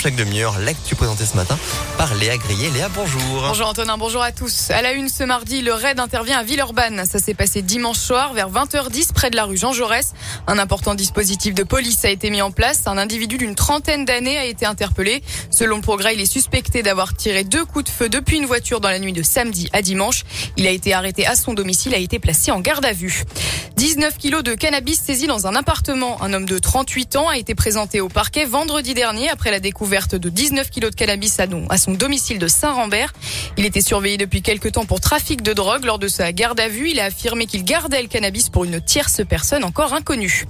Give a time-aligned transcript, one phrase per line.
[0.00, 1.58] chaque demi-heure, l'actu présenté ce matin
[1.98, 2.70] par Léa Grillet.
[2.70, 3.20] Léa, bonjour.
[3.42, 4.70] Bonjour Antonin, bonjour à tous.
[4.70, 7.04] À la une ce mardi, le raid intervient à Villeurbanne.
[7.04, 10.14] Ça s'est passé dimanche soir vers 20h10 près de la rue Jean Jaurès.
[10.46, 12.86] Un important dispositif de police a été mis en place.
[12.86, 15.22] Un individu d'une trentaine d'années a été interpellé.
[15.50, 18.80] Selon le progrès, il est suspecté d'avoir tiré deux coups de feu depuis une voiture
[18.80, 20.24] dans la nuit de samedi à dimanche.
[20.56, 23.24] Il a été arrêté à son domicile, a été placé en garde à vue.
[23.76, 26.22] 19 kilos de cannabis saisis dans un appartement.
[26.22, 29.89] Un homme de 38 ans a été présenté au parquet vendredi dernier après la découverte
[29.90, 33.12] de 19 kilos de cannabis à son domicile de Saint-Rambert.
[33.56, 35.84] Il était surveillé depuis quelques temps pour trafic de drogue.
[35.84, 38.80] Lors de sa garde à vue, il a affirmé qu'il gardait le cannabis pour une
[38.80, 40.46] tierce personne encore inconnue.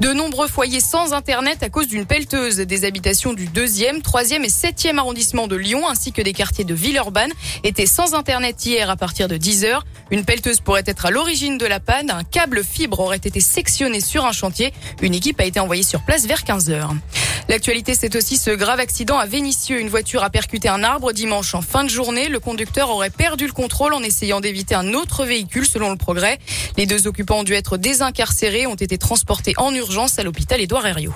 [0.00, 2.56] De nombreux foyers sans Internet à cause d'une pelleteuse.
[2.56, 6.74] Des habitations du 2e, 3e et 7e arrondissement de Lyon ainsi que des quartiers de
[6.74, 9.84] Villeurbanne étaient sans Internet hier à partir de 10 heures.
[10.10, 12.10] Une pelleteuse pourrait être à l'origine de la panne.
[12.10, 14.72] Un câble fibre aurait été sectionné sur un chantier.
[15.00, 16.92] Une équipe a été envoyée sur place vers 15 heures.
[17.48, 19.78] L'actualité, c'est aussi ce grave accident à Vénissieux.
[19.78, 22.28] Une voiture a percuté un arbre dimanche en fin de journée.
[22.28, 26.38] Le conducteur aurait perdu le contrôle en essayant d'éviter un autre véhicule, selon le progrès.
[26.78, 29.83] Les deux occupants ont dû être désincarcérés, ont été transportés en urgence
[30.18, 31.14] à l'hôpital Édouard Herriot.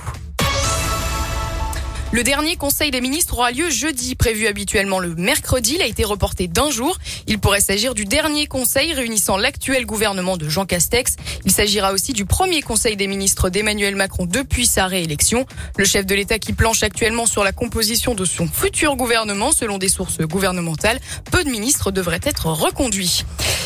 [2.11, 5.75] Le dernier Conseil des ministres aura lieu jeudi, prévu habituellement le mercredi.
[5.75, 6.97] Il a été reporté d'un jour.
[7.27, 11.17] Il pourrait s'agir du dernier Conseil réunissant l'actuel gouvernement de Jean Castex.
[11.45, 15.45] Il s'agira aussi du premier Conseil des ministres d'Emmanuel Macron depuis sa réélection.
[15.77, 19.77] Le chef de l'État qui planche actuellement sur la composition de son futur gouvernement, selon
[19.77, 21.01] des sources gouvernementales,
[21.31, 23.25] peu de ministres devraient être reconduits.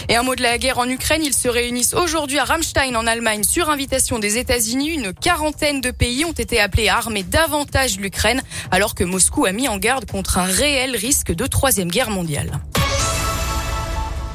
[0.09, 3.07] Et un mot de la guerre en Ukraine, ils se réunissent aujourd'hui à Ramstein en
[3.07, 4.89] Allemagne sur invitation des États-Unis.
[4.89, 8.32] Une quarantaine de pays ont été appelés à armer davantage l'Ukraine
[8.71, 12.53] alors que Moscou a mis en garde contre un réel risque de troisième guerre mondiale.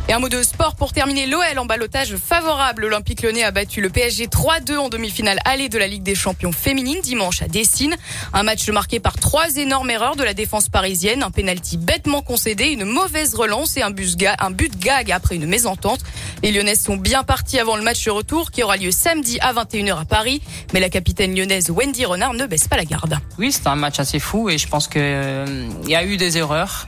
[0.10, 1.26] Et un mot de sport pour terminer.
[1.26, 2.84] L'OL en balotage favorable.
[2.84, 6.54] L'Olympique Lyonnais a battu le PSG 3-2 en demi-finale allée de la Ligue des Champions
[6.54, 7.94] féminine dimanche à Dessine.
[8.32, 11.24] Un match marqué par trois énormes erreurs de la défense parisienne.
[11.24, 13.94] Un penalty bêtement concédé, une mauvaise relance et un,
[14.40, 16.00] un but gag après une mésentente.
[16.42, 20.00] Les Lyonnais sont bien partis avant le match retour qui aura lieu samedi à 21h
[20.00, 20.42] à Paris.
[20.74, 23.18] Mais la capitaine lyonnaise Wendy Renard ne baisse pas la garde.
[23.38, 26.38] Oui, c'est un match assez fou et je pense qu'il euh, y a eu des
[26.38, 26.88] erreurs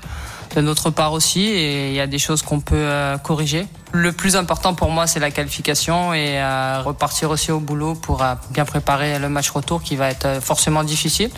[0.55, 3.67] de notre part aussi et il y a des choses qu'on peut euh, corriger.
[3.91, 8.23] Le plus important pour moi, c'est la qualification et euh, repartir aussi au boulot pour
[8.23, 11.29] euh, bien préparer le match retour qui va être forcément difficile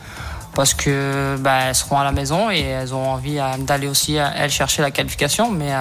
[0.54, 4.52] parce que bah, elles seront à la maison et elles ont envie d'aller aussi elles
[4.52, 5.72] chercher la qualification mais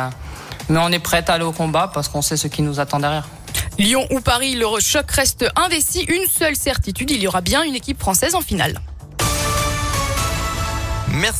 [0.69, 3.00] mais on est prêt à aller au combat parce qu'on sait ce qui nous attend
[3.00, 3.26] derrière.
[3.78, 6.04] Lyon ou Paris, le choc reste indécis.
[6.04, 8.80] Une seule certitude, il y aura bien une équipe française en finale.